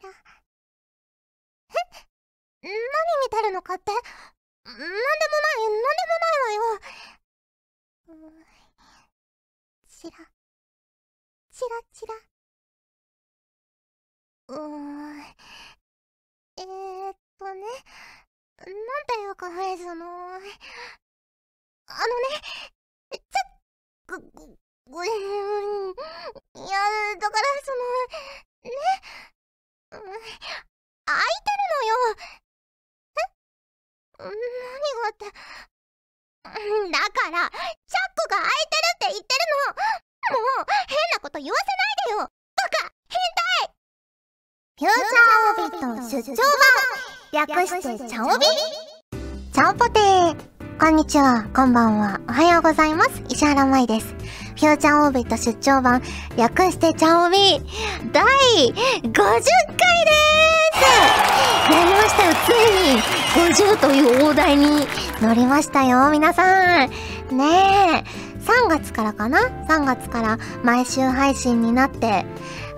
[0.00, 0.10] ら。
[2.62, 2.72] え 何
[3.24, 3.92] 見てるのかって？
[3.92, 6.80] なんでもない、なんでもないわよ。
[8.08, 8.44] う
[9.88, 10.18] ちら、
[11.50, 12.14] ちらちら。
[14.48, 15.20] うーん。
[16.56, 17.60] えー、っとね、
[18.58, 18.76] なん
[19.06, 20.44] ていうか、その、あのね、
[23.12, 24.58] ちょ、ご、ご、
[24.90, 25.14] ご、いや、
[27.20, 28.72] だから、その、ね、
[29.92, 31.96] うん、空いてるのよ。
[33.16, 33.24] え？
[34.18, 35.24] 何がって、
[36.92, 40.40] だから、チャックが空いてるって言ってるの。
[40.40, 42.30] もう、変なこと言わせないでよ。
[42.56, 43.72] バカ変態。
[44.78, 47.46] フューチャーオビット出張版。
[47.46, 48.44] 略してチャオビ？
[49.52, 50.78] チャオポテー。
[50.78, 53.22] こんにちは、こんばんは、おはようございます。
[53.28, 54.17] 石原舞です。
[54.58, 56.02] フューチャーオービット出張版、
[56.36, 57.64] 略してチャオビ
[58.12, 59.48] 第50回でーす
[61.72, 64.84] やりましたよ、ついに50という大台に
[65.22, 66.88] 乗りましたよ、皆さん。
[66.88, 66.94] ね
[67.36, 68.04] え、
[68.40, 72.26] 3月からかな ?3 月から毎週配信になって、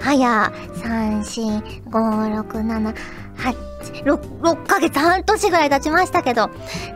[0.00, 2.94] はや、3、4、5、6、7、
[3.38, 3.69] 8、
[4.04, 6.48] 6, 6ヶ月半年ぐらい経ちましたけど、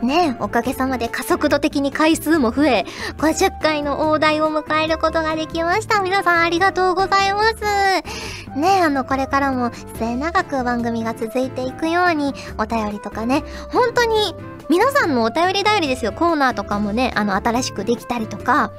[0.02, 2.84] ねおかげさまで加速度的に回数も増え、
[3.18, 6.02] 50回の大台を迎えることができました。
[6.02, 8.58] 皆さんありがとうございます。
[8.58, 14.34] ねあの、これからも末永く番組が続いていくように、お便りとかね、本当に
[14.70, 16.12] 皆さんのお便り頼りですよ。
[16.12, 18.72] コーナーとかもね、あの、新しくできたりとか、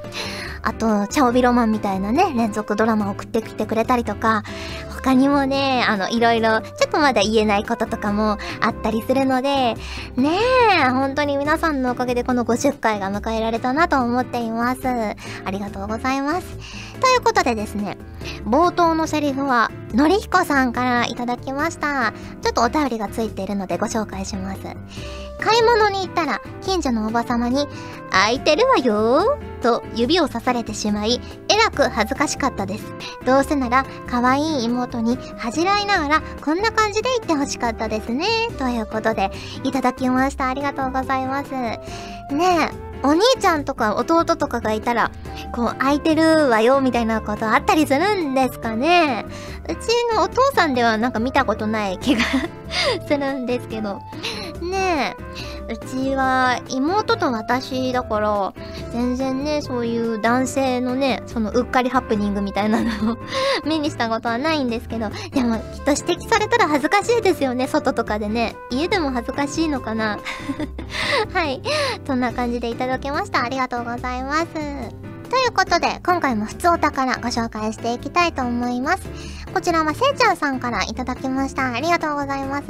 [0.66, 4.42] あと、チャオビロマンみたいなね、連続ドラマを送ってきてくれたりとか、
[4.96, 9.76] 他にもね、あの、いろいろ、ちょっとまだ言えないこととかもあったりするので、
[10.16, 10.40] ね
[10.84, 14.80] え、本当に皆さんのおかげでこの50回が迎えられたなと思っています。
[14.88, 15.14] あ
[15.52, 16.46] りがとうございます。
[17.00, 17.96] ということでですね、
[18.44, 22.12] 冒頭のセリフは、のりひこさんからいただきました。
[22.42, 24.60] ちょっとお便りがついているのでご紹介します。
[25.40, 27.68] 買い物に行ったら近所のおばさまに
[28.10, 32.84] 「空いてるわよ」と指をさされてしまいえらく恥ずかしかったです
[33.24, 38.26] どうせなら可愛い妹に恥じらいながらこんな感じで言ってほしかったですね
[38.58, 39.30] ということで
[39.64, 41.80] いただきましたありがとうございますね
[42.32, 45.10] えお兄ちゃんとか弟とかがいたら、
[45.52, 49.24] こう、空いてるわよ、みたいなことあったりするんですかね
[49.68, 52.22] うちのお父さんではなんか見たことない気が
[53.06, 54.00] するんですけど。
[54.62, 55.16] ね
[55.68, 58.54] え、うちは妹と私だから、
[58.92, 63.18] 全然ね、そういう男性のね、そのうっかりハプニングみたいなのを
[63.66, 68.56] 目にしたことはないんですけど、でもきっと指摘されたら恥ずかしいですよね、外とかでね。
[68.70, 70.18] 家でも恥ずかしいのかな
[71.32, 71.60] はい。
[72.06, 73.42] そんな感じでいただきました。
[73.42, 75.15] ありがとうございます。
[75.28, 79.08] ということで、今回も普通お宝ご紹介していきたいと思います。
[79.52, 81.72] こちらはせいちゃんさんからいただきました。
[81.72, 82.68] ありがとうございます。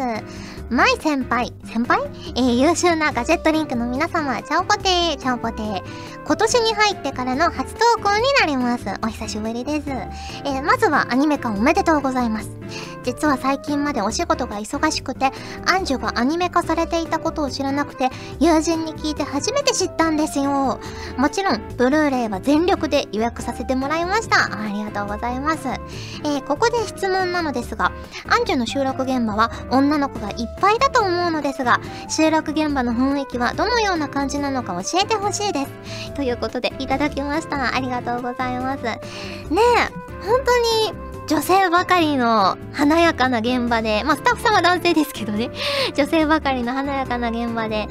[0.71, 2.00] マイ先輩、先輩
[2.34, 5.83] えー、優秀なガジェットリンクの皆様、チャオポテー、チャオポテー。
[6.25, 8.84] 今年に入ってからの初投稿になります。
[9.03, 9.91] お久しぶりです。
[9.91, 12.50] えー、まずはアニメ化おめでとうございます。
[13.04, 15.31] 実は最近までお仕事が忙しくて、
[15.66, 18.10] アンジュがアニメ化されていたことを知らなくて、
[18.41, 20.81] 友人に聞いて初めて知ったんですよ。
[21.16, 24.44] もちろん、ブルーレイは全力で予約させてもらいました。
[24.44, 25.69] ありがとうございます。
[25.69, 27.93] えー、ここで質問なのですが、
[28.28, 36.12] アンジュの収録現場は女の子がいっぱいだと思うのですが、収録現場の雰囲気はどのような感じなのか教えてほしいです。
[36.15, 37.75] ということで、いただきました。
[37.75, 38.82] ありがとうございます。
[38.82, 38.99] ね
[39.53, 45.50] え、本当に、女性ばかりの華やかな現場で、まあスタッフさんは男性ですけどね、
[45.97, 47.88] 女性ばかりの華やかな現場で、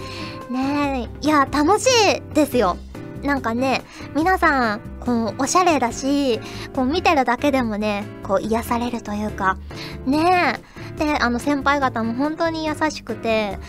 [0.49, 1.87] ねえ、いや、楽し
[2.31, 2.77] いですよ。
[3.23, 3.83] なんかね、
[4.15, 6.39] 皆さん、こう、おしゃれだし、
[6.73, 9.57] こう見てるだけでもね、こう癒されるというか、
[10.05, 10.59] ね
[10.99, 11.03] え。
[11.05, 13.59] で、あの先輩方も本当に優しくて、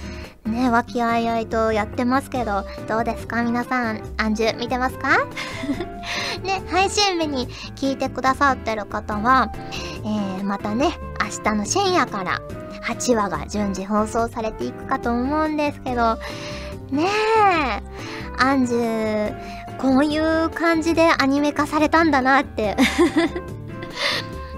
[0.47, 3.43] ね、和気あいあいとやってますけど、どうですか？
[3.43, 5.19] 皆さん、アンジュ見てますか？
[6.45, 9.51] ね、配信日に聞いてくださってる方は、
[10.04, 12.41] えー、またね、明日の深夜から
[12.84, 16.16] 8話が順次放送されていくかと思うんですけど、
[16.91, 17.83] ねえ、
[18.39, 19.34] アンジュ、
[19.78, 22.77] こういう感じでアニメ化されたんだなって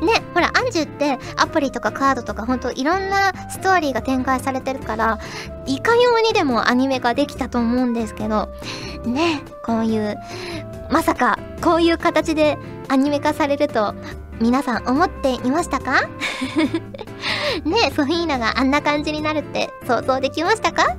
[0.01, 5.19] ね、ほら、アンジュってアプリとかカードとかほんといろんなストーリーが展開されてるから、
[5.67, 8.49] いかようにでもアニメができたと思うんですけど、
[9.05, 10.17] ね、こういう、
[10.91, 12.59] まさかこういう形で
[12.89, 13.95] アニメ化されると
[14.41, 16.03] 皆さん思っていましたか？
[17.65, 20.97] ねソフィーナがあんな感じになるって想像できましたか？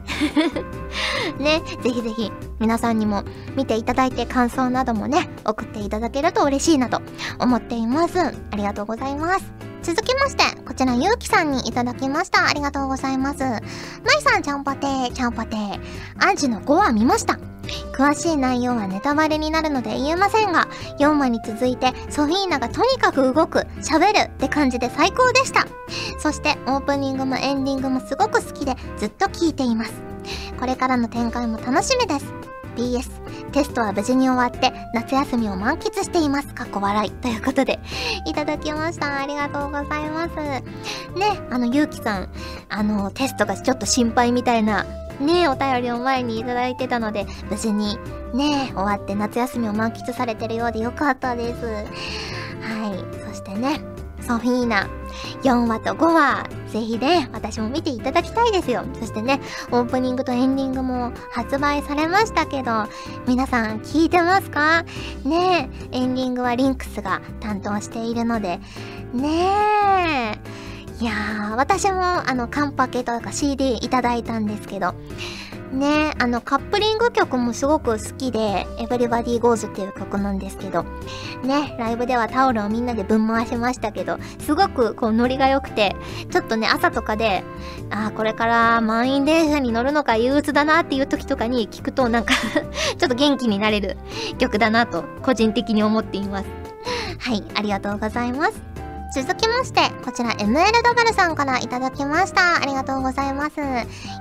[1.39, 3.23] ね、ぜひぜひ皆さんにも
[3.55, 7.01] 見ていただいて感想などもね、送っていただけると嬉しいなと
[7.39, 8.19] 思っています。
[8.19, 9.68] ありがとうございます。
[9.81, 12.47] 続きまして、こちらゆうきさんにいただきました。
[12.47, 13.39] ありがとうございます。
[13.39, 13.61] まい
[14.21, 15.79] さん、ちゃんぽてー、ちゃんぽてー。
[16.19, 17.39] アンジの5話見ました。
[17.93, 20.67] 詳しい内容はネタバレになるので言えませんが、
[20.99, 25.67] 4話に続いてソフィーナがとにかく動く、喋るって感じで最高でした。
[26.19, 29.93] そしてオープニングもエンディングもすごく好きでずっと聞いています。
[30.59, 32.58] これからの展開も楽しみです。
[32.79, 36.53] PS テストは無事に終わって夏休みを満喫しています。
[36.53, 37.11] かっこ笑い。
[37.11, 37.79] ということで、
[38.25, 39.19] いただきました。
[39.19, 40.35] ありがとうございます。
[40.37, 40.63] ね、
[41.49, 42.29] あの、ゆうきさん、
[42.69, 44.85] あの、テストがちょっと心配みたいな、
[45.19, 47.97] ね、お便りを前にいただいてたので、無事に、
[48.33, 51.65] ね、終わって夏休みを満喫されてるようでよかったです。
[51.65, 51.83] は
[52.95, 53.25] い。
[53.27, 53.81] そしてね、
[54.21, 54.87] ソフィーナ、
[55.43, 58.85] 4話と5話、ぜひね、私も見ていただきたいですよ。
[58.99, 62.87] そしてね、オープニングとエンディングも発売されましたけど、
[63.27, 64.83] 皆さん聞いてますか？
[65.23, 68.59] ねえ、エンディングはリンクスが担当しているので、
[69.13, 70.39] ねえ。
[71.01, 74.93] いやー、私もあの、カンパケとか CD いただいたんですけど、
[75.71, 80.83] ねあのカップリング曲もすごく好きで、Everybody Goes っていう曲なんですけど、
[81.43, 85.95] ね、ライブではタオルをみんなでぶん回しましたけど、すごくこうノリが良くて、
[86.29, 87.43] ちょっとね、朝とかで、
[87.89, 92.33] ああ、これから満員電車に乗るのか憂鬱だなっていう時とかに聞くとなんか
[92.97, 93.97] ちょっと元気になれる
[94.37, 96.45] 曲だなと、個人的に思っています。
[97.19, 98.78] はい、ありがとうございます。
[99.11, 102.61] 続きまして、こちら MLW さんからいただきました。
[102.61, 103.55] ありがとうございます。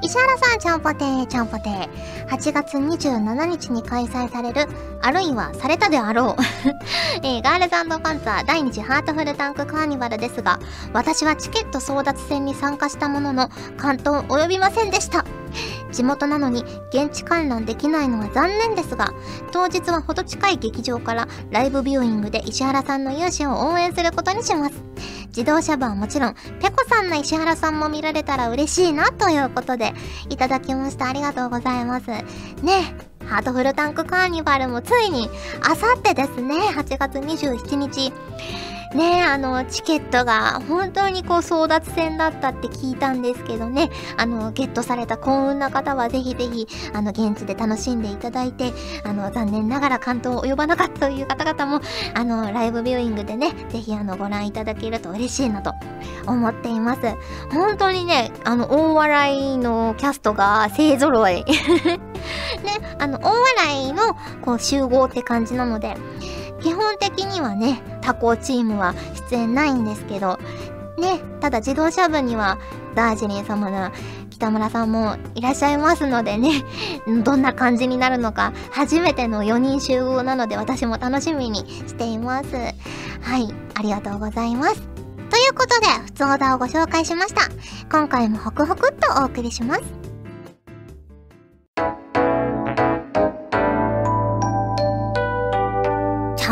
[0.02, 2.28] 石原さん、ちゃんぽてー、ちゃんぽてー。
[2.28, 4.66] 8月27日に開催される、
[5.02, 6.42] あるいはされたであろう
[7.22, 7.70] えー、ガールズ
[8.00, 10.58] パンツァー第2次ハートフルタンクカーニバルですが、
[10.94, 15.26] 私はチケット争奪戦に参加したものの、関東及びませんでした。
[15.98, 16.62] 地元なのに
[16.92, 19.12] 現地観覧できないのは残念ですが、
[19.50, 24.74] 当日はほど近い劇場からライブビューイングで石原さんの勇姿を応援することにします。
[25.26, 29.92] 自動車部はもちろん、ペコさんの石原さんも見られたら嬉しいなということで、
[30.28, 31.08] いただきました。
[31.08, 32.06] ありがとうございます。
[32.06, 32.24] ね
[33.26, 35.28] ハートフルタンクカーニバルもついに、
[35.68, 38.12] あさってですね、8月27日。
[38.96, 48.72] ねあの、チケットが本当にこう争奪戦だったって聞いたんですけどね、あの、ゲットされた幸運な方はぜひぜひ、あの、現地で楽しんでいただいて、
[49.04, 51.80] あの、残念ながら関東及ばなかったという方々も、
[52.14, 55.74] あの、ライブビューイングでね、ぜひあの、ご覧いただけると嬉しいなと
[56.26, 57.00] 思っています。
[57.52, 61.44] 本当にね、あの、大笑いのキャストが勢揃い。
[61.44, 61.98] ね、
[62.98, 65.96] あの、大笑いの、こう、集合って感じなので、
[66.60, 68.94] 基本的にはね、他校チームは
[69.30, 70.38] 出演ないんですけど、
[70.98, 72.58] ね、ただ自動車部には
[72.94, 73.90] ダージリン様の
[74.30, 76.64] 北村さんもいらっしゃいますのでね、
[77.24, 82.54] どんな感じになるのか、初めての4人集合なので私も楽しみにしています。
[82.54, 84.80] はい、ありがとうございます。
[85.30, 87.42] ということで、普通オーダーをご紹介しました。
[87.90, 90.07] 今回もホクホクっとお送りします。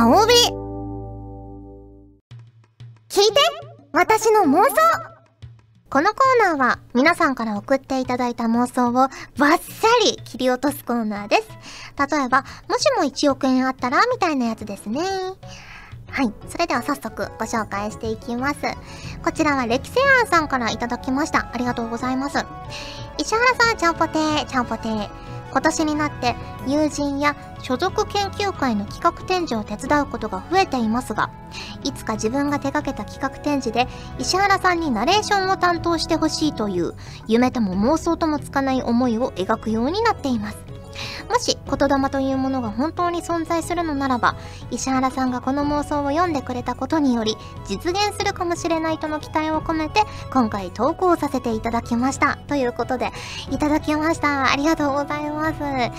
[0.08, 0.35] 帯
[3.08, 3.41] 聞いて
[3.93, 4.76] 私の妄想
[5.88, 11.49] このコーナーは皆さんから送っていただいた妄想をバッサリ切り落とすコーナーです。
[11.99, 15.00] 例えば、もしも1億円あったらみたいなやつですね。
[16.09, 16.33] はい。
[16.49, 18.61] それでは早速ご紹介していきます。
[19.25, 21.50] こちらは歴世庵さんからいただきました。
[21.52, 22.45] ありがとうございます。
[23.19, 25.36] 石原さん、ちゃんぽてー、ちゃんぽてー。
[25.57, 26.37] 今年になって
[26.67, 31.31] 友人や所属研究会の企画展示を手伝うことが増えていますが、
[31.83, 36.93] いつか自分が手掛けた企画展示で石原さんにナレーションを担当してほしいという
[37.27, 40.65] 夢とも妄想ともつかない思いを描くようになっています。
[41.29, 44.37] もし言霊というものが本当に存在するのならば、
[44.71, 47.37] 石原さんがこの妄想を読んでくれたことにより、
[47.67, 52.37] 実現するかもしれないとの期待を込めて、今回投稿させていただきました。
[52.49, 53.12] ということで、
[53.50, 54.50] いただきました。
[54.50, 55.61] ありがとうございます。
[55.61, 55.91] ね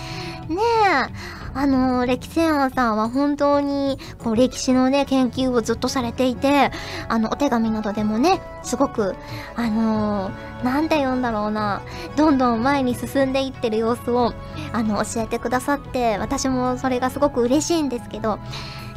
[0.54, 1.47] え。
[1.58, 6.70] あのー、歴戦王さんは本当に、こう、歴史のね、研究をずっとされていて、
[7.10, 9.16] あの、お手紙などでもね、すごく、
[9.56, 11.82] あのー、なんて言うんだろうな、
[12.16, 14.34] どんどん前に進んでいってる様子を、
[14.72, 18.38] あの、教えてくださって、私もそれがすごく嬉しいんですけど、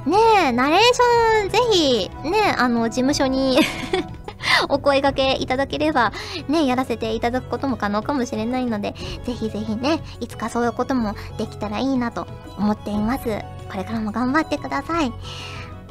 [0.07, 0.17] ね
[0.49, 3.59] え、ナレーション、ぜひ、ね、あの、事務所に
[4.69, 6.13] お声掛けいただければ、
[6.49, 12.27] ね、やらせていただくことも可能かもしれないので、ぜひぜひね、いつかそういうこともできたらいいなと
[12.59, 13.25] 思っています。
[13.71, 15.13] これからも頑張ってください。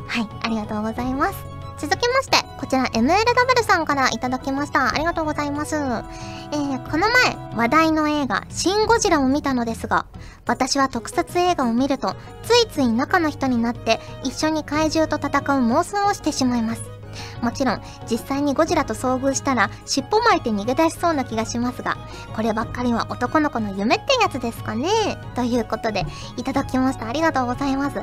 [0.07, 1.59] はい、ありがとうございます。
[1.79, 4.93] 続きまして、こちら MLW さんからいただきました。
[4.93, 5.75] ありがとうございます。
[5.75, 10.05] えー、この前、話題の映画、シン・ゴジラを見たのですが、
[10.45, 16.98] 私は特撮映画を見ると、ついつい中の人になって、一緒に怪獣と戦う妄想をしてしまいます。
[17.41, 21.97] もちろん、実際にゴジラと遭遇したら、尻尾巻いて逃げ出しそうな気がしますが、
[22.35, 24.89] こればっかりは男の子の夢ってやつですかね？
[25.35, 26.05] ということで、
[26.37, 27.07] いただきました。
[27.07, 28.01] ありがとうございます。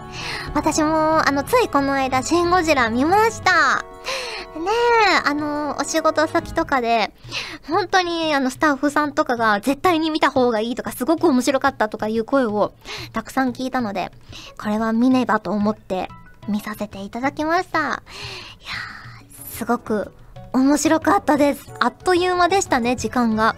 [0.55, 3.85] 私も、あの、ついこの間、シン・ゴジラ見ました。
[4.57, 4.71] ね
[5.25, 7.13] え、あの、お仕事先とかで、
[7.69, 12.73] 本当にあの、スタッフさんとかが絶対に見た方がいいとか、すごく面白かったとかいう声を
[13.13, 14.11] たくさん聞いたので、
[14.59, 16.09] これは見ねばと思って
[16.49, 17.79] 見させていただきました。
[17.79, 17.97] いやー、
[19.57, 20.13] すごく
[20.53, 21.73] 面白かったです。
[21.81, 23.57] あっという間でしたね、時間が。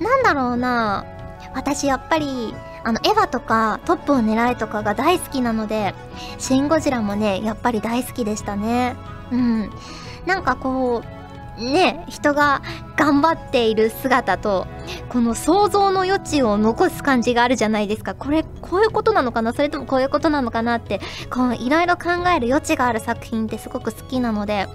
[0.00, 1.06] なんだろうな
[1.54, 2.52] 私やっぱり、
[2.82, 5.94] あの、エヴァとかトップを狙えとかが大好きなので、
[6.38, 8.96] シン・ゴジラもね、やっぱり大好きでしたね。
[9.30, 9.70] うん。
[10.26, 11.13] なんかこう、
[11.58, 12.62] ね、人が
[12.96, 14.66] 頑張っている姿と、
[15.08, 18.14] この想像の余地を残す感じがあるじゃないですか。
[18.14, 19.52] これ、こういうことなのかな？
[19.52, 24.66] それともこういうことなのかなって、こう、いろいろ考える余地がある作品ってすごく好きなので、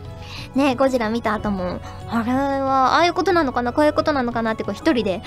[0.56, 3.74] ね、ゴジラ見た後も、あれは、ああいうことなのかな？
[3.74, 4.54] こういうことなのかな？
[4.54, 5.22] ってこう一人で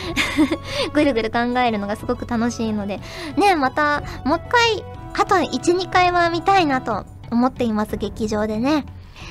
[0.94, 3.00] ぐるぐる考えるのがすごく楽しいので、
[3.37, 8.87] ね、また、もう一回、あと1、2回は見たいなと思っています、劇場でね。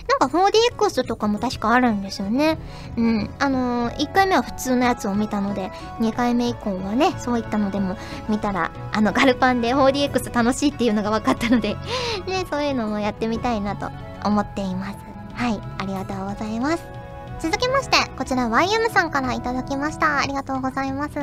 [0.08, 2.58] なんか 4DX とかも確かあるんですよね。
[2.98, 3.30] うん。
[3.40, 7.98] あのー、1回目は普通のやつを見たので、2回目以降はね、そういったのでも
[8.30, 11.76] 見たら、あの、ガルパンで 4DX 楽しいっていうのが分かったので
[12.28, 13.90] ね、そういうのもやってみたいなと
[14.26, 14.98] 思っています。
[15.34, 16.84] はい、ありがとうございます。
[17.42, 20.20] 続きまして、こちら YM さんからいただきました。
[20.20, 21.14] ありがとうございます。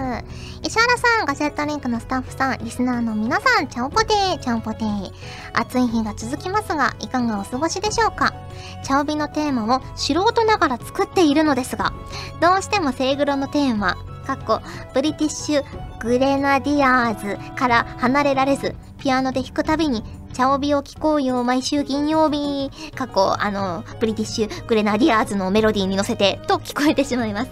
[0.65, 5.13] 石原さん、ガジェットリンクのスタッフさん、リスナーの皆さん、チャオポテー、チャオポテー。
[5.55, 8.35] 暑い日が続きますが、いかがお過ごしでしょうか？
[8.83, 11.93] チャオビのテーマを素人ながら作っているのですが、
[12.41, 13.97] どうしてもセイグロのテーマ、
[14.27, 14.61] かっこ、
[14.95, 15.65] ブリティッシュ
[16.01, 20.05] グレナディアーズから離れられず、ピアノで弾くたびに
[20.39, 22.71] 茶帯を聴こうよ、毎週金曜日。
[22.95, 27.51] 過去、あの、ブリティッシュグレナディアーズのメロディーに乗せて、と聞こえてしまいます。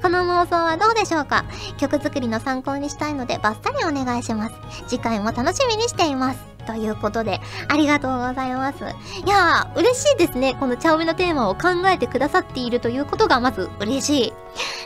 [0.00, 1.44] この妄想はどうでしょうか？
[1.76, 4.54] 曲作りの参考にしたいので、バッサリお願いします。
[4.88, 6.38] 次回も楽しみにしています。
[6.66, 8.78] ということで、ありがとうございます。
[8.78, 10.56] いやー、嬉しいですね。
[10.58, 14.32] この茶帯のテーマを考えてくださっているということがまず嬉しい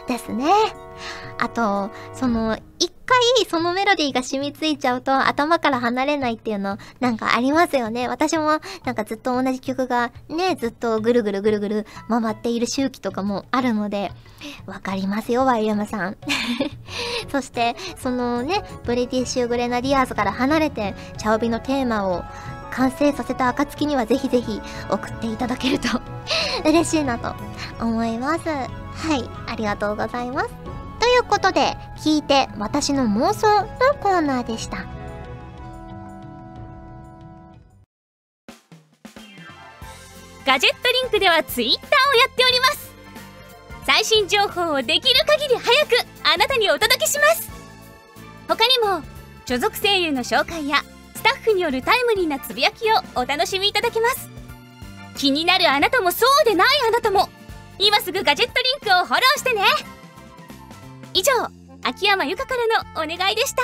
[0.08, 0.48] ですね。
[1.38, 8.08] あと、その、一回そのメロディーが染みついちゃうと頭から離れないっていうのなんかありますよね。
[8.08, 14.12] 私もなんかずっと同じ曲がね、ずっとぐるぐるぐるぐる回っている周期とかもあるので、
[14.66, 16.16] わかりますよ、ワイヤムさん。
[17.32, 22.22] そして、そのね、ブリティッシュ・グレナディアーズから離れて、チャオビのテーマを
[22.70, 25.88] 完成させた暁にはぜひぜひ送っていただけると
[26.68, 27.34] 嬉しいなと
[27.80, 28.48] 思います。
[28.48, 30.67] はい、ありがとうございます。
[31.00, 33.66] ということで、聞いて私の妄想の
[34.00, 34.84] コーナーでした。
[40.44, 42.90] ガジェットリンクではツイッターをやっております。
[43.86, 47.50] 最新情報をできる限り早くあなたにお届けします。
[48.48, 49.02] 他にも
[49.44, 50.82] 所属声優の紹介や
[51.14, 54.30] スタッフによるタイムリーなつぶやきをお楽しみいただけます。
[55.16, 57.28] 気になるあなたもそうでないあなたも
[57.78, 59.62] 今すぐガジェットリンクをフォローしてね。
[61.18, 61.50] 以上
[61.82, 63.62] 秋山由香からのお願いでした。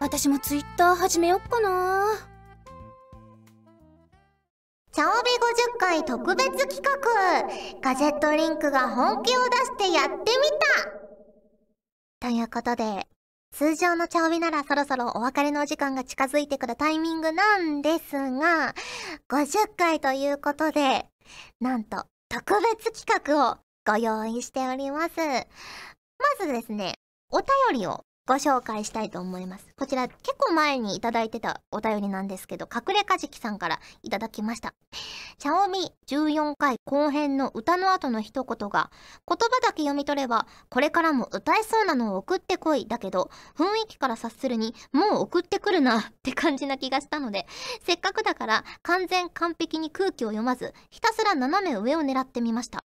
[0.00, 2.06] 私もツイッター始めよっかな。
[4.92, 5.30] チャオビ
[5.76, 7.80] 50回特別企画。
[7.82, 10.24] ガジェットリンクが本気を出してやってみ
[12.20, 12.28] た。
[12.28, 13.06] ということで、
[13.52, 18.74] 通常のチャオビならそろそろお別れのお時間が近づいてくるタイミングなんですが、
[19.28, 21.04] 50回ということで、
[21.60, 25.14] なんと特別企画をご用意しております。
[26.38, 26.94] まずですね、
[27.30, 27.46] お便
[27.80, 29.68] りをご紹介したいと思います。
[29.78, 34.74] こちら結構前にいただいてたお便りなんですけど、隠れかじきさんからいただきました。
[35.38, 38.90] チャオミ14回後編の歌の後の一言が、
[39.28, 47.46] 言葉だけ読み取れば、これからも歌えそうなのを送ってこいだけど、雰囲気から察するに、もう送ってくるなって感じな気がしたので、
[47.84, 52.80] せっかくだから完全完璧に空気を読まず、ひたすら斜め上を狙ってみました。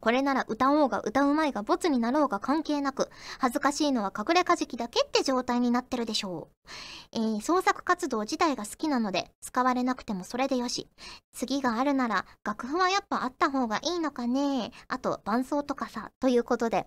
[0.00, 6.70] これなら歌おうが歌うまいがボツになろうが関係なく、恥ずかしいのは隠れカジキだけって状態になってるでしょう。
[7.12, 10.88] えー、創作活動自体が好きなので、使われなくてもそれでよし。
[11.32, 16.86] 次があるなら、楽譜はやっぱあった方がいいのかねあと、伴奏とかさ、ということで、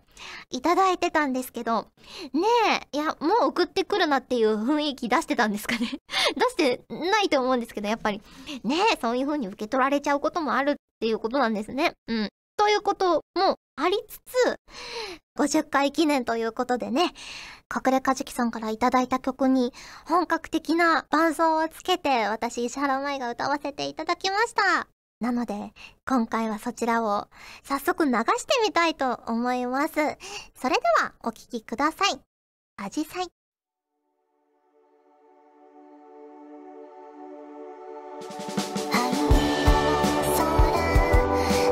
[0.49, 1.87] いただいてたんですけど、
[2.33, 2.41] ね
[2.93, 5.87] え、いや、もう送ってくるなっていう雰囲気出してたんですかね
[6.35, 8.21] 出してないと思うんですけど、やっぱり、
[8.63, 11.93] ねえ、そういう風に受け取られちゃうこともあるっていうことなんですね。
[12.07, 12.29] うん。
[12.57, 14.59] ということもありつつ、
[15.37, 17.13] 50回記念ということでね、
[17.73, 19.71] 隠れかじきさんからいただいた曲に
[20.05, 24.87] 本格的な伴奏をつけて私石原舞が歌わせていただきました。
[25.19, 25.73] なので、
[26.05, 27.27] 今回はそちらを
[27.63, 29.93] 早速流してみたいと思います。
[30.55, 32.19] それではお聴きください。
[32.77, 33.27] アジサイ。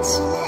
[0.06, 0.45] と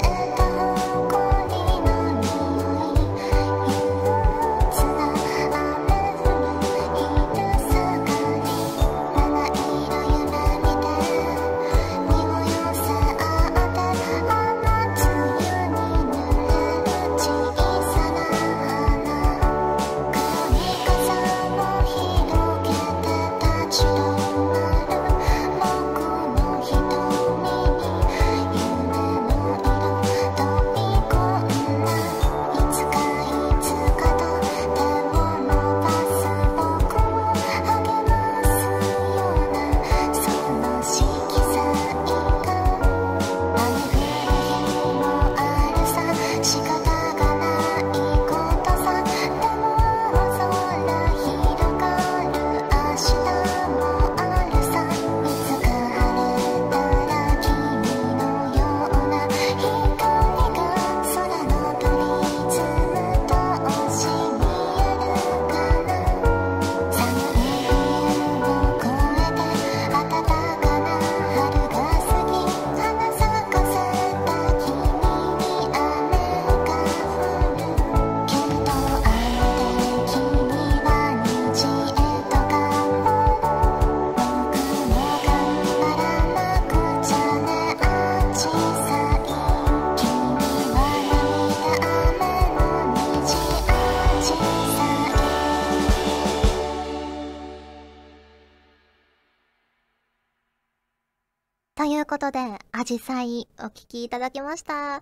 [102.88, 105.02] で、アジサイお聴きいただきました。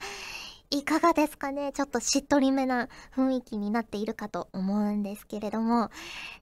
[0.72, 1.72] いかがですかね？
[1.72, 5.92] ちょっとしっとりめな雰囲気になっているかと思うんですけれども。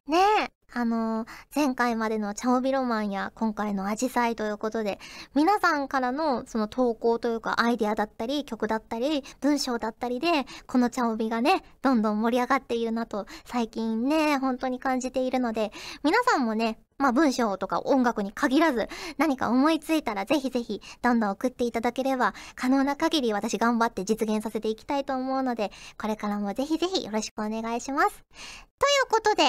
[0.07, 4.99] ねえ、あのー、前回までのチャオビロマンや今回のアジサイということで、
[5.35, 18.87] 皆さんからのその投稿というかアイデアだったり、曲だったり、文章だったりで、このチャオビがね、どんどん盛り上がっているなと、最近ね、本当に感じているので、皆さんもね、まあ文章とか音楽に限らず
[19.17, 25.69] 何か思いついたらぜひぜひどんどん送っていただければ可能な限り私頑張って実現させていきたいと思うので
[26.01, 28.23] これからもぜひぜひよろしくお願いします。
[28.79, 29.43] ということで、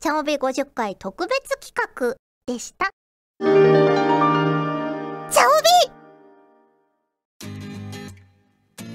[0.00, 2.90] チャオベ50回特別企画でした。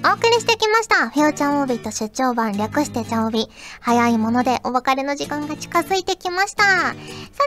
[0.08, 1.10] お送りしてきました。
[1.10, 3.48] フューチャーオービット出張版略してチャオビ。
[3.80, 6.62] 早いものでお別れの時間が近づいてきました。
[6.62, 6.94] さ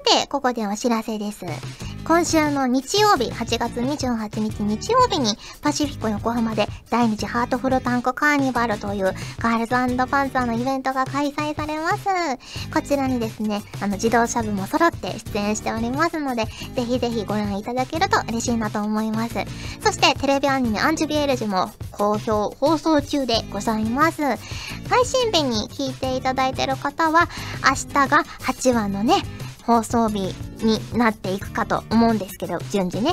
[0.04, 1.46] て、ここでお知らせです。
[2.06, 9.72] 今週の日曜日、8月28日日曜日に、パシフィコ横浜で第二次ハートフルタンクカーニバルというガールズ
[10.08, 12.06] パンツァーのイベントが開催されます。
[12.74, 19.36] こちらにですね、あの自動車部も揃って出演しておりますので、ぜひぜひご覧いただけると嬉しいなと思います。
[19.84, 24.24] そしてテレビアニメアンジュビエルジも好評放送中でございます。
[24.24, 27.28] 配信日に聞いていただいている方は、
[27.64, 29.22] 明日が8話のね、
[29.70, 33.12] 放送日になっていくかと思うんですけど、順次ね。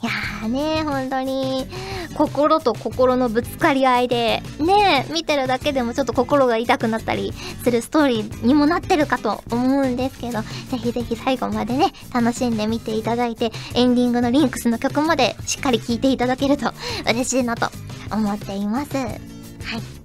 [0.00, 1.66] いやーね、本当に、
[2.14, 7.32] 心と心のぶつかり合いで、ね、見てるだけでもちょっと心が痛くなったり
[7.64, 16.70] するストーリーにもなってるかと思うんですけど、ぜひぜひ最後までね、楽しんで見ていただいて、エンディングのリンクスの曲までしっかり聴いていただけると
[17.10, 17.68] 嬉しいなと
[18.12, 18.96] 思っています。
[18.96, 20.01] はい。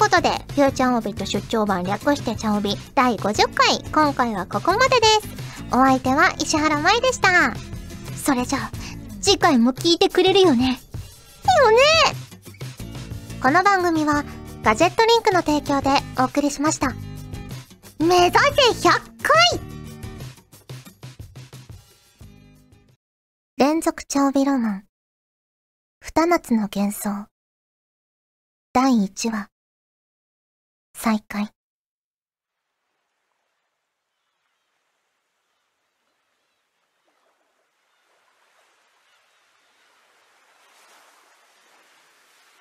[0.00, 5.28] ということで、フューチャーオビット出張版略してチャオビ第50回、今回はここまでです。
[5.72, 7.54] お相手は石原舞でした。
[8.16, 8.70] それじゃあ、
[9.20, 10.68] 次回も聞いてくれるよね。
[10.68, 11.78] よね
[13.42, 14.24] この番組は、
[14.62, 16.94] ガジェットリンクの提供でお送りしました。
[17.98, 19.60] 目指せ100回
[23.58, 24.84] 連続長尾ロマン。
[26.00, 27.26] 二夏の幻想。
[28.72, 29.49] 第1話。
[31.02, 31.48] 再会。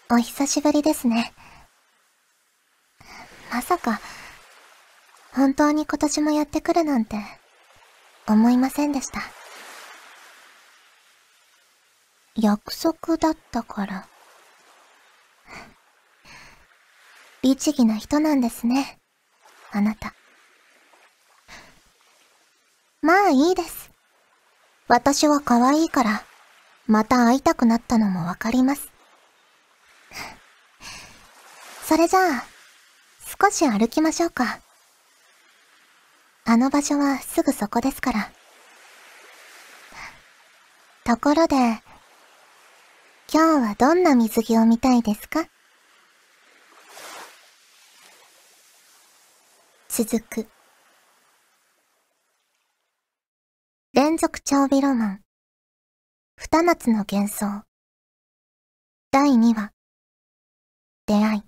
[0.09, 1.33] お久しぶりですね。
[3.51, 3.99] まさか、
[5.33, 7.17] 本当に今年もやってくるなんて、
[8.25, 9.19] 思いませんでした。
[12.35, 14.07] 約束だったから。
[17.41, 18.99] 律儀な人なんですね。
[19.71, 20.13] あなた。
[23.01, 23.91] まあいいです。
[24.87, 26.23] 私は可愛いから、
[26.87, 28.89] また会いたくなったのもわかります。
[31.87, 32.45] それじゃあ、
[33.41, 34.59] 少し歩きましょうか。
[36.45, 38.31] あの場所はすぐそこですから。
[41.05, 41.55] ところで、
[43.31, 45.45] 今日はどんな水着を見たいですか？
[50.05, 50.47] 続く。
[53.91, 55.21] 連続長尾ロマン。
[56.37, 57.63] 二夏の幻想。
[59.11, 59.73] 第2話。
[61.05, 61.43] 出会い。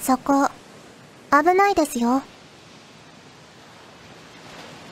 [0.00, 0.50] そこ、
[1.30, 2.20] 危ないですよ。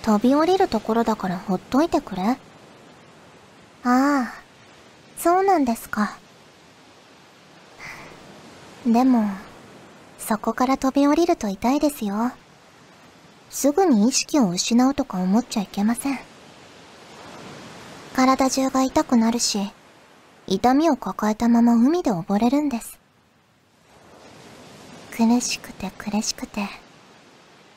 [0.02, 2.38] 飛び降りるところだからほっといてくれ。
[3.84, 4.34] ああ、
[5.18, 6.16] そうなんですか。
[8.86, 9.28] でも、
[10.18, 12.32] そこから飛び降りると痛いですよ。
[13.50, 16.18] すぐに意識を失うとか思っちゃいけません。
[18.14, 19.70] 体中が痛くなるし、
[20.46, 22.98] 痛みを抱えたまま海で溺れるんです。
[25.10, 26.68] 苦しくて苦しくて、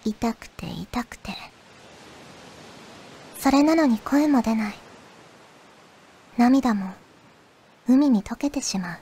[0.06, 1.34] 痛くて痛くて。
[3.40, 4.87] それなのに声も出ない。
[6.38, 6.94] 涙も
[7.88, 9.00] 海に溶けてしまう。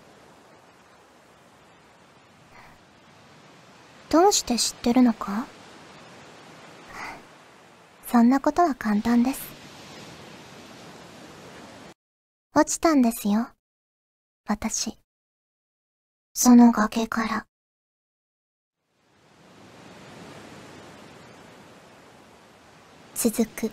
[4.10, 5.46] どうして知ってるのか？
[8.08, 9.42] そんなことは簡単です。
[12.54, 13.50] 落ちたんですよ。
[14.48, 14.98] 私。
[16.34, 17.46] その崖から。
[23.16, 23.72] 続く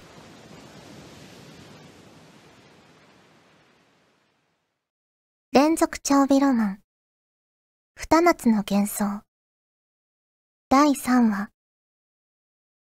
[5.54, 6.78] 連続長尾ロマン。
[7.94, 9.20] 二夏の幻想。
[10.70, 11.50] 第3話。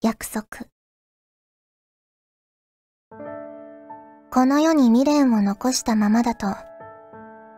[0.01, 0.67] 約束。
[4.29, 6.47] この世に未練を残したままだと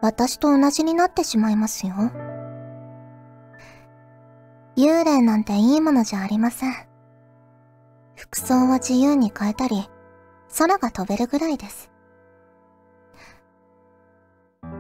[0.04, 1.94] 私と同じになってしまいますよ。
[4.78, 6.74] 幽霊なんていいものじゃありません。
[8.14, 9.90] 服装は自由に変えたり、
[10.56, 11.91] 空が飛べるぐらいです。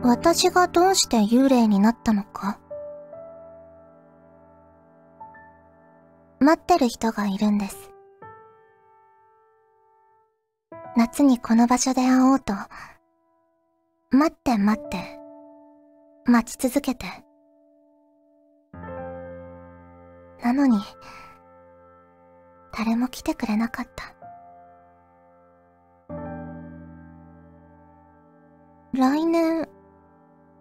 [0.04, 2.60] 私がどうして幽霊になったのか？
[6.40, 7.92] 待ってる人がいるんです。
[10.98, 12.54] 夏にこの場所で会おうと、
[14.10, 14.98] 待って待って、
[16.26, 17.06] 待ち続けて。
[20.44, 20.80] なのに、
[22.76, 24.16] 誰も来てくれなかった。
[28.94, 29.70] 来年、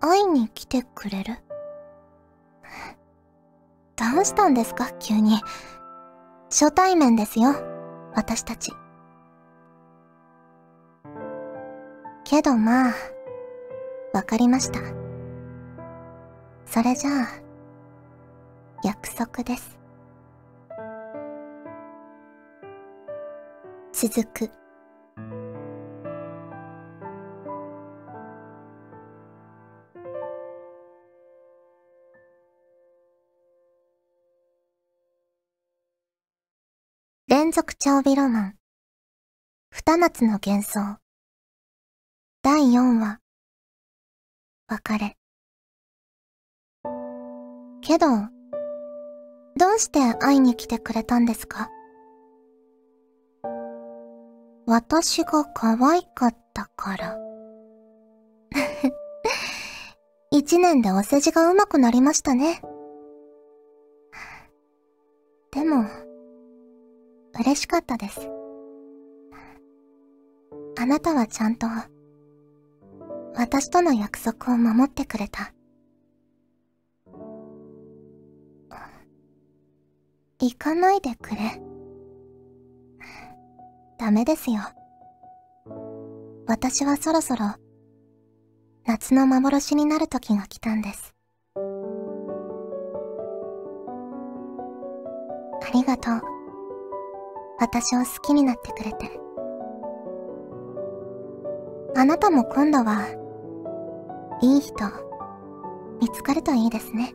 [0.01, 1.39] 会いに来てくれる？
[3.97, 4.91] どうしたんですか？
[4.99, 5.41] 急に。
[6.49, 7.55] 初対面ですよ、
[8.15, 8.73] 私たち。
[12.25, 12.95] けどまあ、
[14.13, 14.81] わかりました。
[16.65, 17.29] それじゃあ、
[18.83, 19.79] 約束です。
[23.93, 24.51] 続く
[37.51, 38.55] 連続長尾ロマン。
[39.73, 40.99] 二夏の幻想。
[42.45, 43.19] 第4話。
[44.69, 45.17] 別れ。
[47.81, 48.07] けど
[49.57, 51.69] どうして会いに来てくれたんですか？
[54.67, 57.19] 私が可愛かったから。
[60.31, 62.63] 一年でお世辞が上手くなりましたね。
[67.41, 68.21] 嬉しかったです。
[70.79, 71.67] あなたはちゃんと、
[73.35, 75.55] 私との約束を守ってくれた。
[80.39, 81.63] 行かないでくれ。
[83.99, 84.61] ダメですよ。
[86.47, 87.55] 私はそろそろ、
[88.85, 91.15] 夏の幻になる時が来たんです。
[95.63, 96.40] ありがとう。
[97.61, 99.21] 私を好きになってくれて。
[101.95, 103.07] あなたも今度は、
[104.41, 104.75] いい人、
[106.01, 107.15] 見つかるといいですね。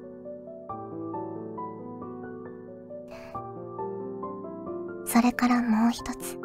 [5.08, 6.45] それからもう一つ。